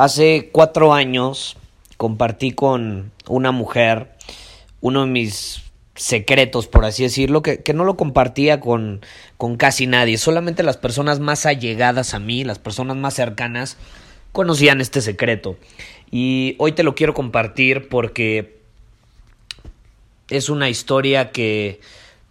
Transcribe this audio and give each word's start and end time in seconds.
Hace 0.00 0.48
cuatro 0.50 0.94
años 0.94 1.58
compartí 1.98 2.52
con 2.52 3.12
una 3.28 3.52
mujer 3.52 4.08
uno 4.80 5.02
de 5.02 5.12
mis 5.12 5.60
secretos, 5.94 6.68
por 6.68 6.86
así 6.86 7.02
decirlo, 7.02 7.42
que, 7.42 7.62
no 7.74 7.84
lo 7.84 7.98
compartía 7.98 8.60
con, 8.60 9.02
con 9.36 9.58
casi 9.58 9.86
nadie. 9.86 10.16
Solamente 10.16 10.62
las 10.62 10.78
personas 10.78 11.20
más 11.20 11.44
allegadas 11.44 12.14
a 12.14 12.18
mí, 12.18 12.44
las 12.44 12.58
personas 12.58 12.96
más 12.96 13.12
cercanas, 13.12 13.76
conocían 14.32 14.80
este 14.80 15.02
secreto. 15.02 15.58
Y 16.10 16.56
hoy 16.56 16.72
te 16.72 16.82
lo 16.82 16.94
quiero 16.94 17.12
compartir 17.12 17.90
porque 17.90 18.58
es 20.30 20.48
una 20.48 20.70
historia 20.70 21.30
que, 21.30 21.78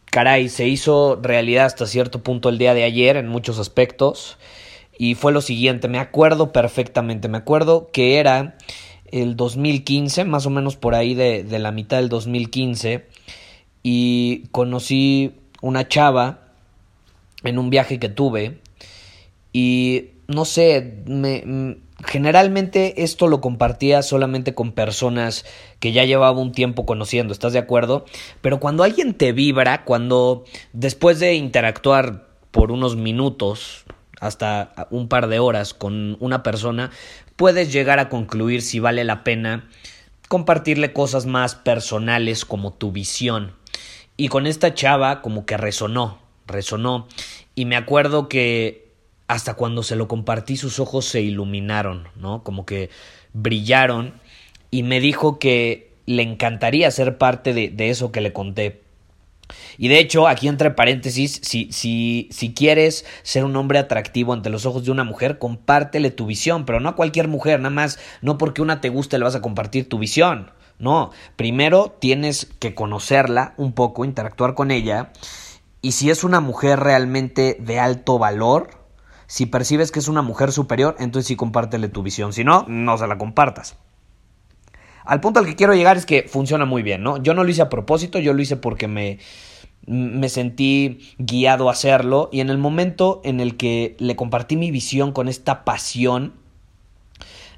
caray, 0.05 0.49
se 0.49 0.67
hizo 0.67 1.19
realidad 1.21 1.67
hasta 1.67 1.85
cierto 1.85 2.23
punto 2.23 2.49
el 2.49 2.57
día 2.57 2.73
de 2.73 2.83
ayer 2.83 3.15
en 3.15 3.27
muchos 3.27 3.59
aspectos. 3.59 4.39
Y 4.99 5.15
fue 5.15 5.31
lo 5.31 5.41
siguiente, 5.41 5.87
me 5.87 5.97
acuerdo 5.97 6.51
perfectamente, 6.51 7.27
me 7.27 7.39
acuerdo 7.39 7.89
que 7.91 8.19
era 8.19 8.57
el 9.11 9.35
2015, 9.35 10.25
más 10.25 10.45
o 10.45 10.51
menos 10.51 10.75
por 10.75 10.93
ahí 10.93 11.15
de, 11.15 11.43
de 11.43 11.57
la 11.57 11.71
mitad 11.71 11.97
del 11.97 12.09
2015, 12.09 13.07
y 13.81 14.43
conocí 14.51 15.33
una 15.61 15.87
chava 15.87 16.41
en 17.43 17.57
un 17.57 17.71
viaje 17.71 17.97
que 17.97 18.09
tuve 18.09 18.59
y 19.53 20.09
no 20.27 20.45
sé, 20.45 21.01
me, 21.07 21.77
generalmente 22.05 23.03
esto 23.03 23.27
lo 23.27 23.41
compartía 23.41 24.03
solamente 24.03 24.53
con 24.53 24.73
personas 24.73 25.45
que 25.79 25.91
ya 25.91 26.05
llevaba 26.05 26.39
un 26.39 26.51
tiempo 26.51 26.85
conociendo, 26.85 27.33
¿estás 27.33 27.53
de 27.53 27.59
acuerdo? 27.59 28.05
Pero 28.41 28.59
cuando 28.59 28.83
alguien 28.83 29.15
te 29.15 29.31
vibra, 29.31 29.85
cuando 29.85 30.43
después 30.71 31.19
de 31.19 31.33
interactuar 31.33 32.27
por 32.51 32.71
unos 32.71 32.95
minutos, 32.95 33.85
hasta 34.19 34.73
un 34.89 35.07
par 35.07 35.27
de 35.27 35.39
horas 35.39 35.73
con 35.73 36.17
una 36.19 36.43
persona, 36.43 36.91
puedes 37.35 37.71
llegar 37.71 37.99
a 37.99 38.09
concluir 38.09 38.61
si 38.61 38.79
vale 38.79 39.03
la 39.03 39.23
pena 39.23 39.69
compartirle 40.29 40.93
cosas 40.93 41.25
más 41.25 41.55
personales 41.55 42.45
como 42.45 42.71
tu 42.71 42.91
visión. 42.91 43.53
Y 44.15 44.27
con 44.27 44.47
esta 44.47 44.73
chava 44.73 45.21
como 45.21 45.45
que 45.45 45.57
resonó, 45.57 46.19
resonó. 46.45 47.07
Y 47.55 47.65
me 47.65 47.75
acuerdo 47.75 48.29
que 48.29 48.91
hasta 49.27 49.55
cuando 49.55 49.83
se 49.83 49.95
lo 49.95 50.07
compartí 50.07 50.55
sus 50.55 50.79
ojos 50.79 51.05
se 51.05 51.21
iluminaron, 51.21 52.07
¿no? 52.15 52.43
Como 52.43 52.65
que 52.65 52.89
brillaron 53.33 54.13
y 54.71 54.83
me 54.83 54.99
dijo 54.99 55.39
que 55.39 55.93
le 56.05 56.23
encantaría 56.23 56.89
ser 56.91 57.17
parte 57.17 57.53
de, 57.53 57.69
de 57.69 57.89
eso 57.89 58.11
que 58.11 58.21
le 58.21 58.33
conté. 58.33 58.81
Y 59.77 59.87
de 59.87 59.99
hecho, 59.99 60.27
aquí 60.27 60.47
entre 60.47 60.71
paréntesis, 60.71 61.39
si, 61.43 61.71
si, 61.71 62.29
si 62.31 62.53
quieres 62.53 63.05
ser 63.23 63.43
un 63.43 63.55
hombre 63.55 63.79
atractivo 63.79 64.33
ante 64.33 64.49
los 64.49 64.65
ojos 64.65 64.85
de 64.85 64.91
una 64.91 65.03
mujer, 65.03 65.39
compártele 65.39 66.11
tu 66.11 66.25
visión, 66.25 66.65
pero 66.65 66.79
no 66.79 66.89
a 66.89 66.95
cualquier 66.95 67.27
mujer, 67.27 67.59
nada 67.59 67.73
más, 67.73 67.99
no 68.21 68.37
porque 68.37 68.61
una 68.61 68.81
te 68.81 68.89
guste 68.89 69.17
le 69.17 69.23
vas 69.23 69.35
a 69.35 69.41
compartir 69.41 69.89
tu 69.89 69.99
visión. 69.99 70.51
No, 70.79 71.11
primero 71.35 71.97
tienes 71.99 72.45
que 72.59 72.73
conocerla 72.73 73.53
un 73.57 73.73
poco, 73.73 74.05
interactuar 74.05 74.53
con 74.53 74.71
ella, 74.71 75.11
y 75.81 75.93
si 75.93 76.09
es 76.09 76.23
una 76.23 76.39
mujer 76.39 76.79
realmente 76.79 77.57
de 77.59 77.79
alto 77.79 78.17
valor, 78.17 78.69
si 79.27 79.45
percibes 79.45 79.91
que 79.91 79.99
es 79.99 80.07
una 80.07 80.21
mujer 80.21 80.51
superior, 80.51 80.95
entonces 80.99 81.27
sí 81.27 81.35
compártele 81.35 81.89
tu 81.89 82.01
visión, 82.01 82.33
si 82.33 82.43
no, 82.43 82.65
no 82.67 82.97
se 82.97 83.07
la 83.07 83.17
compartas. 83.17 83.77
Al 85.09 85.21
punto 85.21 85.39
al 85.39 85.47
que 85.47 85.55
quiero 85.55 85.73
llegar 85.73 85.97
es 85.97 86.05
que 86.05 86.23
funciona 86.27 86.65
muy 86.65 86.83
bien, 86.83 87.01
¿no? 87.01 87.17
Yo 87.17 87.33
no 87.33 87.43
lo 87.43 87.49
hice 87.49 87.63
a 87.63 87.69
propósito, 87.69 88.19
yo 88.19 88.31
lo 88.33 88.41
hice 88.43 88.57
porque 88.57 88.87
me, 88.87 89.17
me 89.87 90.29
sentí 90.29 90.99
guiado 91.17 91.67
a 91.67 91.71
hacerlo 91.71 92.29
y 92.31 92.41
en 92.41 92.51
el 92.51 92.59
momento 92.59 93.19
en 93.23 93.39
el 93.39 93.57
que 93.57 93.95
le 93.97 94.15
compartí 94.15 94.55
mi 94.55 94.69
visión 94.69 95.11
con 95.11 95.27
esta 95.27 95.65
pasión, 95.65 96.33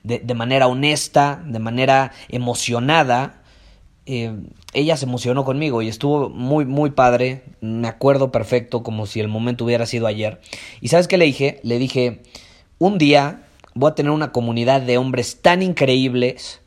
de, 0.03 0.19
de 0.19 0.34
manera 0.34 0.67
honesta, 0.67 1.44
de 1.45 1.59
manera 1.59 2.13
emocionada, 2.29 3.41
eh, 4.06 4.33
ella 4.73 4.95
se 4.95 5.06
emocionó 5.06 5.44
conmigo 5.44 5.81
y 5.81 5.89
estuvo 5.89 6.29
muy, 6.29 6.63
muy 6.63 6.91
padre. 6.91 7.44
Me 7.59 7.89
acuerdo 7.89 8.31
perfecto, 8.31 8.81
como 8.81 9.07
si 9.07 9.19
el 9.19 9.28
momento 9.28 9.66
hubiera 9.66 9.85
sido 9.85 10.07
ayer. 10.07 10.39
¿Y 10.79 10.88
sabes 10.88 11.09
qué 11.09 11.18
le 11.18 11.25
dije? 11.25 11.59
Le 11.63 11.79
dije, 11.79 12.22
un 12.79 12.97
día 12.97 13.44
voy 13.73 13.91
a 13.91 13.95
tener 13.95 14.12
una 14.12 14.31
comunidad 14.31 14.81
de 14.81 14.97
hombres 14.97 15.41
tan 15.41 15.62
increíbles 15.62 16.61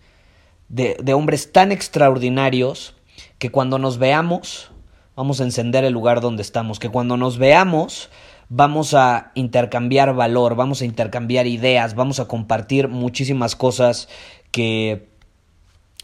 de, 0.69 1.15
hombres 1.15 1.53
tan 1.53 1.73
extraordinarios 1.73 2.95
que 3.39 3.51
cuando 3.51 3.79
nos 3.79 3.99
veamos 3.99 4.71
vamos 5.17 5.41
a 5.41 5.45
encender 5.45 5.85
el 5.85 5.93
lugar 5.93 6.21
donde 6.21 6.43
estamos, 6.43 6.79
que 6.79 6.89
cuando 6.89 7.17
nos 7.17 7.39
veamos 7.39 8.11
vamos 8.49 8.95
a 8.95 9.33
intercambiar 9.35 10.15
valor, 10.15 10.55
vamos 10.57 10.83
a 10.83 10.85
intercambiar 10.85 11.47
ideas, 11.47 11.95
vamos 11.95 12.21
a 12.21 12.27
compartir 12.27 12.89
muchísimas 12.89 13.57
cosas 13.57 14.09
que, 14.51 15.09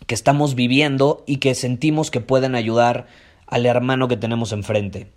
que 0.07 0.15
estamos 0.15 0.55
viviendo 0.55 1.25
y 1.27 1.37
que 1.37 1.55
sentimos 1.55 2.11
que 2.11 2.21
pueden 2.21 2.55
ayudar 2.55 3.07
al 3.47 3.67
hermano 3.67 4.09
que 4.09 4.17
tenemos 4.17 4.53
enfrente. 4.53 5.11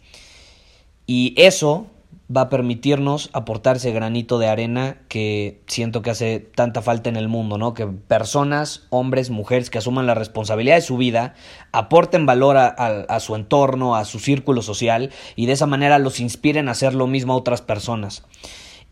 Y 1.06 1.34
eso 1.38 1.88
va 2.36 2.42
a 2.42 2.50
permitirnos 2.50 3.30
aportar 3.34 3.78
ese 3.78 3.92
granito 3.92 4.40
de 4.40 4.48
arena 4.48 4.98
que 5.08 5.62
siento 5.68 6.02
que 6.02 6.10
hace 6.10 6.40
tanta 6.40 6.82
falta 6.82 7.10
en 7.10 7.16
el 7.16 7.28
mundo, 7.28 7.58
¿no? 7.58 7.74
Que 7.74 7.86
personas, 7.86 8.88
hombres, 8.90 9.30
mujeres 9.30 9.70
que 9.70 9.78
asuman 9.78 10.08
la 10.08 10.16
responsabilidad 10.16 10.76
de 10.76 10.82
su 10.82 10.98
vida, 10.98 11.36
aporten 11.72 12.26
valor 12.26 12.58
a, 12.58 13.20
su 13.20 13.36
entorno, 13.36 13.96
a 13.96 14.06
su 14.06 14.20
círculo 14.20 14.62
social 14.62 15.12
y 15.36 15.46
de 15.46 15.54
esa 15.54 15.68
manera 15.68 16.00
los 16.00 16.20
inspiren 16.20 16.70
a 16.70 16.72
hacer 16.72 16.94
lo 16.94 17.08
mismo 17.08 17.34
a 17.34 17.38
otras 17.38 17.62
personas. 17.62 18.24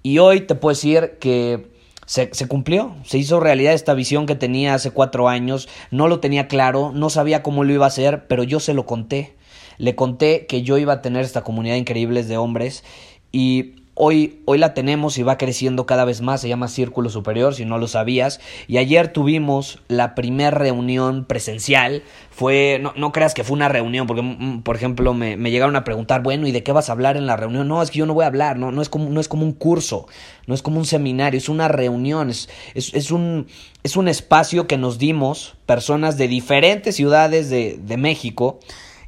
Y 0.04 0.20
hoy 0.20 0.42
te 0.42 0.56
puedo 0.56 0.74
decir 0.74 1.18
que 1.20 1.72
se, 2.06 2.34
se, 2.34 2.48
cumplió, 2.48 2.96
se 3.04 3.18
hizo 3.18 3.40
realidad 3.40 3.74
esta 3.74 3.94
visión 3.94 4.26
que 4.26 4.36
tenía 4.36 4.74
hace 4.74 4.92
cuatro 4.92 5.30
años, 5.30 5.70
no 5.90 6.08
lo 6.08 6.20
tenía 6.20 6.48
claro, 6.48 6.92
no 6.94 7.10
sabía 7.10 7.44
cómo 7.44 7.64
lo 7.64 7.74
iba 7.74 7.86
a 7.86 7.90
hacer, 7.90 8.28
pero 8.28 8.44
yo 8.44 8.60
se 8.60 8.74
lo 8.74 8.86
conté. 8.86 9.36
Le 9.78 9.96
conté 9.96 10.46
que 10.46 10.62
yo 10.62 10.78
iba 10.78 10.94
a 10.94 11.02
tener 11.02 11.24
esta 11.24 11.44
comunidad 11.44 11.76
increíble 11.76 12.24
de 12.24 12.38
hombres 12.38 12.84
y 13.32 13.76
hoy, 13.94 14.42
hoy 14.46 14.58
la 14.58 14.74
tenemos 14.74 15.18
y 15.18 15.24
va 15.24 15.38
creciendo 15.38 15.86
cada 15.86 16.06
vez 16.06 16.22
más, 16.22 16.42
se 16.42 16.50
llama 16.50 16.68
Círculo 16.68 17.10
Superior, 17.10 17.54
si 17.54 17.66
no 17.66 17.78
lo 17.78 17.88
sabías, 17.88 18.40
y 18.68 18.78
ayer 18.78 19.10
tuvimos 19.10 19.80
la 19.88 20.16
primera 20.16 20.52
reunión 20.52 21.26
presencial, 21.26 22.04
fue, 22.32 22.80
no, 22.82 22.94
no, 22.96 23.12
creas 23.12 23.34
que 23.34 23.44
fue 23.44 23.56
una 23.56 23.70
reunión, 23.70 24.08
porque, 24.08 24.24
mm, 24.24 24.64
por 24.64 24.76
ejemplo, 24.76 25.14
me, 25.14 25.38
me, 25.38 25.52
llegaron 25.52 25.76
a 25.76 25.84
preguntar, 25.84 26.24
bueno, 26.24 26.48
¿y 26.48 26.52
de 26.52 26.64
qué 26.64 26.72
vas 26.72 26.90
a 26.90 26.94
hablar 26.94 27.18
en 27.18 27.28
la 27.28 27.38
reunión? 27.38 27.68
No, 27.68 27.82
es 27.82 27.92
que 27.92 28.00
yo 28.00 28.06
no 28.06 28.14
voy 28.14 28.24
a 28.24 28.28
hablar, 28.28 28.58
no, 28.58 28.72
no, 28.72 28.82
es, 28.82 28.90
como, 28.90 29.10
no 29.10 29.20
es 29.20 29.28
como 29.28 29.44
un 29.44 29.54
curso, 29.54 30.08
no 30.48 30.56
es 30.56 30.62
como 30.62 30.80
un 30.80 30.86
seminario, 30.86 31.38
es 31.38 31.50
una 31.50 31.68
reunión, 31.68 32.30
es, 32.30 32.50
es, 32.74 32.94
es 32.94 33.12
un, 33.12 33.48
es 33.84 33.98
un 33.98 34.08
espacio 34.08 34.68
que 34.68 34.78
nos 34.78 34.98
dimos 34.98 35.56
personas 35.66 36.18
de 36.18 36.28
diferentes 36.28 36.96
ciudades 36.96 37.50
de, 37.50 37.78
de 37.80 37.98
México, 37.98 38.60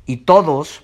y 0.06 0.18
todos 0.18 0.84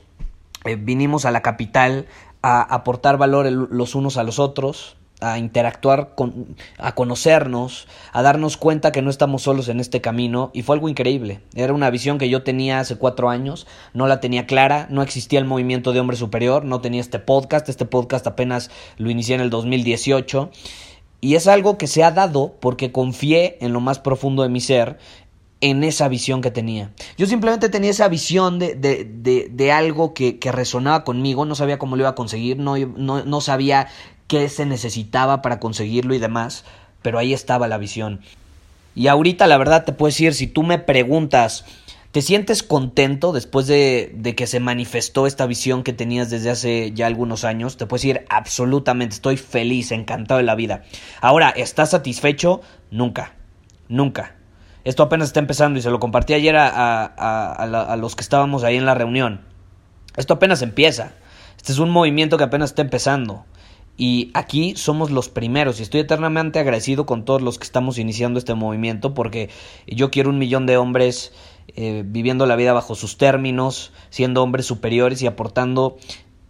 eh, 0.66 0.76
vinimos 0.76 1.26
a 1.26 1.32
la 1.32 1.42
capital 1.42 2.06
a 2.42 2.62
aportar 2.62 3.18
valor 3.18 3.52
los 3.52 3.96
unos 3.96 4.18
a 4.18 4.24
los 4.24 4.40
otros, 4.40 4.98
a 5.22 5.38
interactuar, 5.38 6.16
con, 6.16 6.56
a 6.78 6.96
conocernos, 6.96 7.88
a 8.14 8.22
darnos 8.22 8.58
cuenta 8.58 8.92
que 8.92 9.02
no 9.02 9.10
estamos 9.10 9.44
solos 9.44 9.68
en 9.68 9.80
este 9.80 10.02
camino 10.02 10.50
y 10.54 10.62
fue 10.62 10.76
algo 10.76 10.88
increíble. 10.88 11.42
Era 11.56 11.74
una 11.74 11.90
visión 11.90 12.18
que 12.18 12.30
yo 12.30 12.44
tenía 12.44 12.80
hace 12.80 12.96
cuatro 12.96 13.30
años, 13.30 13.68
no 13.94 14.08
la 14.08 14.22
tenía 14.22 14.48
clara, 14.48 14.88
no 14.90 15.02
existía 15.02 15.40
el 15.40 15.46
movimiento 15.46 15.92
de 15.92 16.00
hombre 16.00 16.18
superior, 16.18 16.64
no 16.64 16.80
tenía 16.82 17.02
este 17.02 17.20
podcast, 17.20 17.68
este 17.68 17.86
podcast 17.86 18.26
apenas 18.28 18.72
lo 18.98 19.10
inicié 19.10 19.36
en 19.36 19.42
el 19.42 19.50
2018 19.50 20.52
Y 21.22 21.36
es 21.36 21.48
algo 21.48 21.78
que 21.78 21.88
se 21.88 22.04
ha 22.04 22.12
dado 22.12 22.56
porque 22.62 22.94
confié 22.94 23.58
en 23.60 23.74
lo 23.74 23.82
más 23.82 24.00
profundo 24.00 24.44
de 24.44 24.50
mi 24.50 24.62
ser, 24.62 24.98
en 25.62 25.84
esa 25.84 26.08
visión 26.08 26.42
que 26.42 26.52
tenía. 26.52 26.92
Yo 27.18 27.26
simplemente 27.28 27.70
tenía 27.70 27.92
esa 27.92 28.08
visión 28.08 28.60
de, 28.60 28.76
de, 28.76 29.50
de, 29.52 29.72
algo 29.72 30.14
que, 30.14 30.40
que, 30.40 30.52
resonaba 30.52 31.04
conmigo, 31.04 31.46
no 31.46 31.56
sabía 31.56 31.78
cómo 31.78 31.96
lo 31.96 32.04
iba 32.04 32.10
a 32.10 32.16
conseguir, 32.16 32.58
no, 32.58 32.78
no, 32.78 33.26
no 33.26 33.42
sabía 33.42 33.88
qué 34.28 34.48
se 34.48 34.66
necesitaba 34.66 35.42
para 35.42 35.60
conseguirlo 35.60 36.14
y 36.14 36.20
demás, 36.20 36.64
pero 37.02 37.20
ahí 37.20 37.34
estaba 37.34 37.68
la 37.68 37.78
visión. 37.78 38.22
Y 38.96 39.08
ahorita 39.08 39.48
la 39.48 39.58
verdad 39.58 39.86
te 39.86 39.92
puedo 39.92 40.10
decir, 40.10 40.34
si 40.34 40.48
tú 40.48 40.64
me 40.64 40.80
preguntas, 40.80 41.66
¿te 42.12 42.22
sientes 42.22 42.64
contento 42.64 43.34
después 43.34 43.68
de, 43.68 44.14
de, 44.16 44.36
que 44.36 44.48
se 44.48 44.60
manifestó 44.60 45.28
esta 45.28 45.46
visión 45.46 45.84
que 45.84 45.94
tenías 45.94 46.30
desde 46.30 46.52
hace 46.52 46.92
ya 46.94 47.08
algunos 47.08 47.44
años? 47.44 47.76
Te 47.76 47.86
puedo 47.86 48.00
decir, 48.00 48.26
absolutamente, 48.30 49.16
estoy 49.16 49.36
feliz, 49.36 49.92
encantado 49.92 50.38
de 50.38 50.46
la 50.46 50.56
vida. 50.56 50.84
Ahora, 51.22 51.50
¿estás 51.50 51.92
satisfecho? 51.92 52.62
Nunca, 52.92 53.34
nunca. 53.90 54.39
Esto 54.84 55.04
apenas 55.04 55.30
está 55.30 55.40
empezando 55.40 55.80
y 55.80 55.82
se 55.82 55.92
lo 55.92 56.00
compartí 56.00 56.34
ayer 56.34 56.56
a, 56.56 56.68
a, 56.70 57.54
a, 57.54 57.96
los 57.98 58.16
que 58.16 58.22
estábamos 58.22 58.64
ahí 58.64 58.78
en 58.78 58.86
la 58.86 58.96
reunión. 58.96 59.42
Esto 60.16 60.36
apenas 60.36 60.62
empieza. 60.62 61.14
Este 61.58 61.74
es 61.74 61.80
un 61.80 61.90
movimiento 61.90 62.38
que 62.38 62.46
apenas 62.46 62.72
está 62.72 62.82
empezando. 62.82 63.46
Y 63.98 64.32
aquí 64.34 64.76
somos 64.78 65.12
los 65.12 65.28
primeros 65.28 65.80
y 65.80 65.84
estoy 65.84 66.00
eternamente 66.00 66.60
agradecido 66.60 67.06
con 67.06 67.26
todos 67.26 67.42
los 67.42 67.60
que 67.60 67.66
estamos 67.66 67.98
iniciando 67.98 68.40
este 68.40 68.54
movimiento 68.54 69.14
porque 69.14 69.50
yo 69.86 70.10
quiero 70.10 70.30
un 70.30 70.38
millón 70.38 70.66
de 70.66 70.78
hombres 70.78 71.34
eh, 71.76 72.04
viviendo 72.06 72.46
la 72.46 72.56
vida 72.56 72.72
bajo 72.72 72.96
sus 72.96 73.18
términos, 73.18 73.92
siendo 74.10 74.42
hombres 74.42 74.66
superiores 74.66 75.22
y 75.22 75.28
aportando 75.28 75.98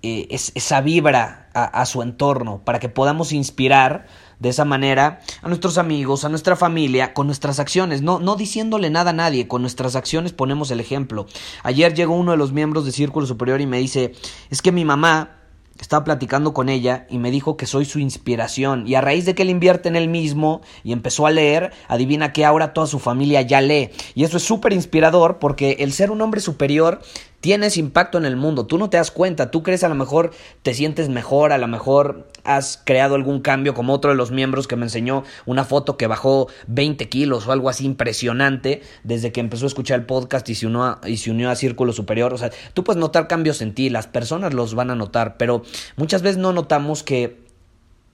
eh, 0.04 0.28
esa 0.30 0.82
vibra 0.82 1.50
a 1.56 1.86
su 1.88 2.04
entorno 2.04 2.62
para 2.64 2.80
que 2.80 2.88
podamos 2.88 3.34
inspirar 3.34 4.06
de 4.40 4.50
esa 4.50 4.66
manera 4.66 5.20
a 5.42 5.48
nuestros 5.48 5.78
amigos, 5.78 6.26
a 6.26 6.30
nuestra 6.30 6.56
familia, 6.56 7.14
con 7.14 7.28
nuestras 7.28 7.60
acciones, 7.60 8.02
no, 8.02 8.20
no 8.20 8.36
diciéndole 8.36 8.90
nada 8.90 9.12
a 9.12 9.14
nadie, 9.14 9.48
con 9.48 9.62
nuestras 9.62 9.96
acciones 9.96 10.34
ponemos 10.34 10.72
el 10.72 10.80
ejemplo. 10.80 11.28
Ayer 11.64 11.94
llegó 11.94 12.16
uno 12.16 12.32
de 12.32 12.38
los 12.38 12.52
miembros 12.52 12.86
de 12.86 12.92
Círculo 12.92 13.28
Superior 13.28 13.62
y 13.62 13.68
me 13.68 13.80
dice, 13.80 14.14
es 14.50 14.62
que 14.62 14.72
mi 14.72 14.86
mamá 14.86 15.40
estaba 15.80 16.04
platicando 16.04 16.54
con 16.54 16.70
ella 16.70 17.08
y 17.10 17.18
me 17.20 17.32
dijo 17.32 17.56
que 17.56 17.66
soy 17.66 17.86
su 17.86 18.00
inspiración. 18.00 18.86
Y 18.88 18.96
a 18.96 19.02
raíz 19.02 19.26
de 19.26 19.34
que 19.34 19.44
él 19.44 19.50
invierte 19.50 19.88
en 19.88 19.96
él 19.96 20.10
mismo 20.10 20.62
y 20.84 20.92
empezó 20.92 21.26
a 21.26 21.32
leer, 21.32 21.72
adivina 21.88 22.34
que 22.34 22.46
ahora 22.46 22.74
toda 22.74 22.88
su 22.88 23.00
familia 23.00 23.42
ya 23.42 23.62
lee. 23.62 23.90
Y 24.14 24.24
eso 24.24 24.38
es 24.38 24.44
súper 24.44 24.74
inspirador 24.74 25.40
porque 25.40 25.78
el 25.80 25.94
ser 25.94 26.12
un 26.12 26.22
hombre 26.22 26.42
superior 26.42 27.02
tienes 27.40 27.78
impacto 27.78 28.18
en 28.18 28.26
el 28.26 28.36
mundo. 28.36 28.66
Tú 28.66 28.78
no 28.78 28.90
te 28.90 28.98
das 28.98 29.12
cuenta, 29.12 29.52
tú 29.52 29.64
crees 29.64 29.84
a 29.84 29.90
lo 29.90 29.96
mejor 29.96 30.32
te 30.64 30.74
sientes 30.74 31.08
mejor, 31.08 31.54
a 31.54 31.58
lo 31.58 31.68
mejor 31.68 32.28
has 32.50 32.82
creado 32.84 33.14
algún 33.14 33.42
cambio 33.42 33.76
como 33.76 33.94
otro 33.94 34.10
de 34.10 34.18
los 34.18 34.32
miembros 34.32 34.68
que 34.68 34.76
me 34.76 34.84
enseñó 34.86 35.24
una 35.46 35.64
foto 35.64 35.98
que 35.98 36.08
bajó 36.08 36.48
20 36.66 37.08
kilos 37.08 37.48
o 37.48 37.52
algo 37.52 37.70
así 37.70 37.86
impresionante 37.86 38.82
desde 39.04 39.32
que 39.32 39.40
empezó 39.40 39.66
a 39.66 39.68
escuchar 39.68 40.00
el 40.00 40.06
podcast 40.08 40.50
y 40.50 40.56
se 40.56 40.66
unió 40.66 40.84
a, 40.84 41.02
y 41.06 41.18
se 41.18 41.30
unió 41.30 41.52
a 41.52 41.56
Círculo 41.56 41.94
Superior. 41.94 42.34
O 42.34 42.38
sea, 42.38 42.50
tú 42.74 42.84
puedes 42.84 43.00
notar 43.00 43.28
cambios 43.28 43.62
en 43.62 43.76
ti, 43.76 43.92
las 43.92 44.08
personas 44.08 44.56
los 44.56 44.74
van 44.74 44.90
a 44.90 44.96
notar, 44.96 45.38
pero 45.38 45.62
muchas 45.96 46.24
veces 46.24 46.38
no 46.38 46.52
notamos 46.52 47.04
que 47.04 47.48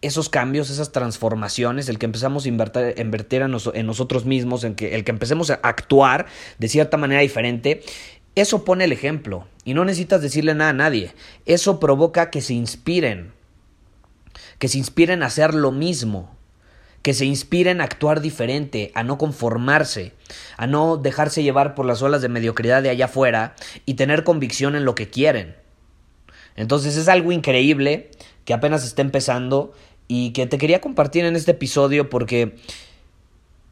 esos 0.02 0.28
cambios, 0.28 0.70
esas 0.70 0.92
transformaciones, 0.92 1.88
el 1.88 1.98
que 1.98 2.06
empezamos 2.06 2.46
a 2.46 2.50
invertir, 2.50 2.96
invertir 2.98 3.42
en, 3.42 3.88
nosotros 3.88 4.26
mismos, 4.26 4.66
en 4.66 4.76
que, 4.76 4.96
el 4.96 5.06
que 5.06 5.12
empecemos 5.12 5.50
a 5.50 5.56
actuar 5.64 6.26
de 6.60 6.68
cierta 6.68 6.98
manera 6.98 7.22
diferente, 7.22 7.82
eso 8.36 8.66
pone 8.66 8.84
el 8.84 8.92
ejemplo 8.92 9.48
y 9.64 9.74
no 9.74 9.86
necesitas 9.86 10.22
decirle 10.22 10.54
nada 10.54 10.72
a 10.72 10.74
nadie. 10.74 11.14
Eso 11.46 11.80
provoca 11.80 12.30
que 12.30 12.42
se 12.42 12.54
inspiren, 12.54 13.32
que 14.60 14.68
se 14.68 14.78
inspiren 14.78 15.24
a 15.24 15.28
hacer 15.28 15.54
lo 15.54 15.72
mismo, 15.72 16.36
que 17.02 17.14
se 17.14 17.26
inspiren 17.26 17.82
a 17.82 17.84
actuar 17.84 18.22
diferente, 18.22 18.92
a 18.96 19.04
no 19.04 19.18
conformarse, 19.18 20.14
a 20.58 20.66
no 20.68 20.98
dejarse 20.98 21.44
llevar 21.44 21.76
por 21.76 21.86
las 21.86 22.02
olas 22.02 22.22
de 22.22 22.30
mediocridad 22.30 22.82
de 22.82 22.90
allá 22.90 23.06
afuera 23.06 23.56
y 23.86 23.94
tener 23.94 24.24
convicción 24.24 24.76
en 24.76 24.86
lo 24.86 24.96
que 24.96 25.10
quieren. 25.10 25.56
Entonces 26.56 26.98
es 26.98 27.08
algo 27.08 27.32
increíble 27.32 28.10
que 28.46 28.54
apenas 28.54 28.84
está 28.84 29.02
empezando 29.02 29.74
y 30.08 30.32
que 30.32 30.48
te 30.48 30.58
quería 30.58 30.82
compartir 30.82 31.26
en 31.26 31.36
este 31.36 31.52
episodio 31.52 32.10
porque 32.10 32.56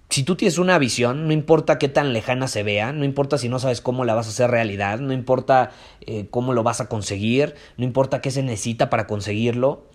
si 0.09 0.21
tú 0.21 0.35
tienes 0.35 0.59
una 0.59 0.77
visión, 0.77 1.25
no 1.25 1.33
importa 1.33 1.79
qué 1.79 1.87
tan 1.89 2.13
lejana 2.13 2.47
se 2.47 2.61
vea, 2.61 2.91
no 2.91 3.03
importa 3.03 3.39
si 3.39 3.49
no 3.49 3.57
sabes 3.57 3.81
cómo 3.81 4.05
la 4.05 4.13
vas 4.13 4.27
a 4.27 4.29
hacer 4.29 4.51
realidad, 4.51 4.99
no 4.99 5.11
importa 5.11 5.71
eh, 6.01 6.27
cómo 6.29 6.53
lo 6.53 6.61
vas 6.61 6.81
a 6.81 6.87
conseguir, 6.87 7.55
no 7.77 7.83
importa 7.83 8.21
qué 8.21 8.29
se 8.29 8.43
necesita 8.43 8.91
para 8.91 9.07
conseguirlo, 9.07 9.87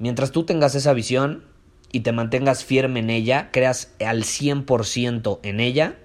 mientras 0.00 0.32
tú 0.32 0.44
tengas 0.44 0.74
esa 0.74 0.92
visión 0.92 1.44
y 1.92 2.00
te 2.00 2.10
mantengas 2.10 2.64
firme 2.64 2.98
en 2.98 3.10
ella, 3.10 3.50
creas 3.52 3.92
al 4.04 4.24
100% 4.24 5.38
en 5.44 5.60
ella, 5.60 5.96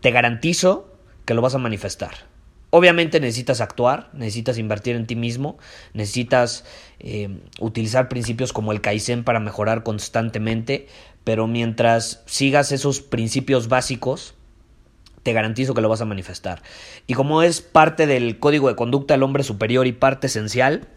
te 0.00 0.12
garantizo 0.12 0.94
que 1.24 1.34
lo 1.34 1.42
vas 1.42 1.56
a 1.56 1.58
manifestar. 1.58 2.30
Obviamente 2.72 3.18
necesitas 3.18 3.60
actuar, 3.60 4.10
necesitas 4.12 4.58
invertir 4.58 4.94
en 4.94 5.06
ti 5.06 5.16
mismo, 5.16 5.58
necesitas 5.92 6.64
eh, 7.00 7.40
utilizar 7.58 8.08
principios 8.08 8.52
como 8.52 8.70
el 8.70 8.80
Kaizen 8.80 9.24
para 9.24 9.40
mejorar 9.40 9.82
constantemente, 9.82 10.86
pero 11.24 11.48
mientras 11.48 12.22
sigas 12.26 12.70
esos 12.70 13.00
principios 13.00 13.68
básicos, 13.68 14.34
te 15.24 15.32
garantizo 15.32 15.74
que 15.74 15.80
lo 15.80 15.88
vas 15.88 16.00
a 16.00 16.04
manifestar. 16.06 16.62
Y 17.06 17.14
como 17.14 17.42
es 17.42 17.60
parte 17.60 18.06
del 18.06 18.38
código 18.38 18.68
de 18.68 18.76
conducta 18.76 19.14
del 19.14 19.24
hombre 19.24 19.42
superior 19.42 19.86
y 19.86 19.92
parte 19.92 20.28
esencial, 20.28 20.88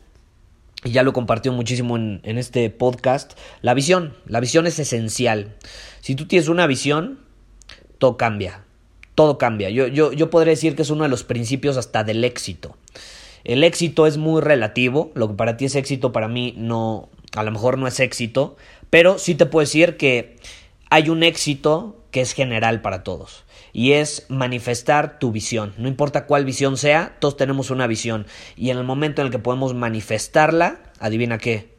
y 0.84 0.92
ya 0.92 1.04
lo 1.04 1.14
compartió 1.14 1.52
muchísimo 1.54 1.96
en, 1.96 2.20
en 2.24 2.38
este 2.38 2.70
podcast, 2.70 3.38
la 3.62 3.74
visión, 3.74 4.16
la 4.26 4.40
visión 4.40 4.68
es 4.68 4.80
esencial. 4.80 5.56
Si 6.02 6.16
tú 6.16 6.28
tienes 6.28 6.48
una 6.48 6.68
visión, 6.68 7.20
todo 7.98 8.18
cambia, 8.18 8.64
todo 9.16 9.38
cambia. 9.38 9.70
Yo, 9.70 9.88
yo, 9.88 10.12
yo 10.12 10.30
podría 10.30 10.52
decir 10.52 10.76
que 10.76 10.82
es 10.82 10.90
uno 10.90 11.04
de 11.04 11.10
los 11.10 11.24
principios 11.24 11.78
hasta 11.78 12.04
del 12.04 12.24
éxito. 12.24 12.76
El 13.44 13.64
éxito 13.64 14.08
es 14.08 14.18
muy 14.18 14.42
relativo, 14.42 15.12
lo 15.16 15.30
que 15.30 15.36
para 15.36 15.58
ti 15.58 15.66
es 15.66 15.76
éxito, 15.76 16.12
para 16.12 16.28
mí 16.28 16.54
no, 16.58 17.10
a 17.36 17.44
lo 17.44 17.52
mejor 17.52 17.78
no 17.78 17.88
es 17.88 18.00
éxito, 18.00 18.56
pero 18.90 19.20
sí 19.20 19.36
te 19.36 19.46
puedo 19.46 19.66
decir 19.66 19.98
que 19.98 20.38
hay 20.90 21.10
un 21.10 21.24
éxito 21.24 21.98
que 22.12 22.22
es 22.22 22.34
general 22.34 22.82
para 22.82 23.04
todos 23.04 23.44
y 23.74 23.94
es 23.94 24.28
manifestar 24.30 25.20
tu 25.20 25.32
visión. 25.32 25.74
No 25.78 25.88
importa 25.88 26.26
cuál 26.26 26.46
visión 26.46 26.78
sea, 26.78 27.18
todos 27.20 27.36
tenemos 27.36 27.72
una 27.72 27.88
visión 27.88 28.28
y 28.56 28.70
en 28.70 28.78
el 28.78 28.84
momento 28.84 29.22
en 29.22 29.28
el 29.28 29.32
que 29.32 29.40
podemos 29.40 29.74
manifestarla, 29.74 30.80
adivina 31.00 31.40
qué, 31.40 31.74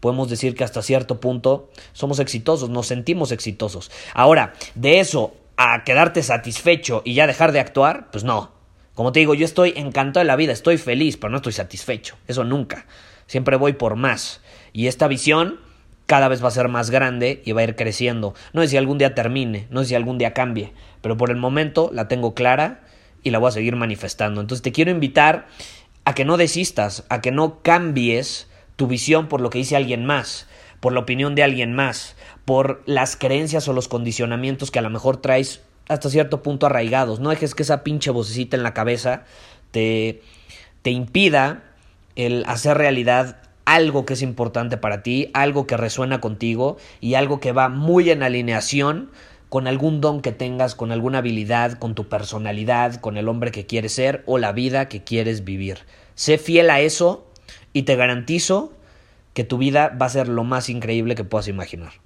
podemos 0.00 0.28
decir 0.28 0.54
que 0.54 0.64
hasta 0.64 0.82
cierto 0.82 1.20
punto 1.20 1.70
somos 1.92 2.18
exitosos, 2.18 2.68
nos 2.68 2.88
sentimos 2.88 3.32
exitosos. 3.32 3.90
Ahora, 4.12 4.52
de 4.74 5.00
eso 5.00 5.34
a 5.56 5.84
quedarte 5.84 6.22
satisfecho 6.22 7.00
y 7.04 7.14
ya 7.14 7.26
dejar 7.26 7.52
de 7.52 7.60
actuar, 7.60 8.10
pues 8.10 8.24
no. 8.24 8.52
Como 8.94 9.12
te 9.12 9.20
digo, 9.20 9.34
yo 9.34 9.44
estoy 9.44 9.74
encantado 9.76 10.24
de 10.24 10.26
la 10.26 10.36
vida, 10.36 10.52
estoy 10.52 10.78
feliz, 10.78 11.16
pero 11.16 11.30
no 11.30 11.36
estoy 11.36 11.52
satisfecho. 11.52 12.16
Eso 12.26 12.44
nunca. 12.44 12.86
Siempre 13.26 13.56
voy 13.56 13.74
por 13.74 13.96
más. 13.96 14.40
Y 14.72 14.86
esta 14.86 15.06
visión 15.06 15.60
cada 16.06 16.28
vez 16.28 16.42
va 16.42 16.48
a 16.48 16.52
ser 16.52 16.68
más 16.68 16.90
grande 16.90 17.42
y 17.44 17.52
va 17.52 17.60
a 17.60 17.64
ir 17.64 17.76
creciendo. 17.76 18.34
No 18.52 18.62
sé 18.62 18.68
si 18.68 18.76
algún 18.76 18.98
día 18.98 19.14
termine, 19.14 19.66
no 19.70 19.82
sé 19.82 19.90
si 19.90 19.94
algún 19.94 20.18
día 20.18 20.32
cambie, 20.32 20.72
pero 21.02 21.16
por 21.16 21.30
el 21.30 21.36
momento 21.36 21.90
la 21.92 22.08
tengo 22.08 22.34
clara 22.34 22.82
y 23.22 23.30
la 23.30 23.38
voy 23.38 23.48
a 23.48 23.52
seguir 23.52 23.76
manifestando. 23.76 24.40
Entonces 24.40 24.62
te 24.62 24.72
quiero 24.72 24.90
invitar 24.90 25.48
a 26.04 26.14
que 26.14 26.24
no 26.24 26.36
desistas, 26.36 27.04
a 27.08 27.20
que 27.20 27.32
no 27.32 27.60
cambies 27.62 28.48
tu 28.76 28.86
visión 28.86 29.26
por 29.26 29.40
lo 29.40 29.50
que 29.50 29.58
dice 29.58 29.74
alguien 29.74 30.06
más, 30.06 30.46
por 30.80 30.92
la 30.92 31.00
opinión 31.00 31.34
de 31.34 31.42
alguien 31.42 31.74
más, 31.74 32.14
por 32.44 32.82
las 32.86 33.16
creencias 33.16 33.66
o 33.66 33.72
los 33.72 33.88
condicionamientos 33.88 34.70
que 34.70 34.78
a 34.78 34.82
lo 34.82 34.90
mejor 34.90 35.16
traes 35.16 35.62
hasta 35.88 36.10
cierto 36.10 36.42
punto 36.42 36.66
arraigados. 36.66 37.18
No 37.18 37.30
dejes 37.30 37.54
que 37.54 37.64
esa 37.64 37.82
pinche 37.82 38.10
vocecita 38.10 38.56
en 38.56 38.62
la 38.62 38.74
cabeza 38.74 39.24
te, 39.72 40.22
te 40.82 40.90
impida 40.90 41.64
el 42.14 42.44
hacer 42.46 42.78
realidad 42.78 43.38
algo 43.66 44.06
que 44.06 44.14
es 44.14 44.22
importante 44.22 44.78
para 44.78 45.02
ti, 45.02 45.30
algo 45.34 45.66
que 45.66 45.76
resuena 45.76 46.20
contigo 46.20 46.78
y 47.00 47.14
algo 47.14 47.40
que 47.40 47.52
va 47.52 47.68
muy 47.68 48.08
en 48.10 48.22
alineación 48.22 49.10
con 49.48 49.66
algún 49.66 50.00
don 50.00 50.22
que 50.22 50.32
tengas, 50.32 50.74
con 50.74 50.92
alguna 50.92 51.18
habilidad, 51.18 51.78
con 51.78 51.94
tu 51.94 52.08
personalidad, 52.08 52.96
con 53.00 53.16
el 53.16 53.28
hombre 53.28 53.50
que 53.50 53.66
quieres 53.66 53.92
ser 53.92 54.22
o 54.26 54.38
la 54.38 54.52
vida 54.52 54.88
que 54.88 55.04
quieres 55.04 55.44
vivir. 55.44 55.78
Sé 56.14 56.38
fiel 56.38 56.70
a 56.70 56.80
eso 56.80 57.26
y 57.72 57.82
te 57.82 57.96
garantizo 57.96 58.72
que 59.34 59.44
tu 59.44 59.58
vida 59.58 59.94
va 60.00 60.06
a 60.06 60.10
ser 60.10 60.28
lo 60.28 60.44
más 60.44 60.68
increíble 60.70 61.14
que 61.14 61.24
puedas 61.24 61.48
imaginar. 61.48 62.05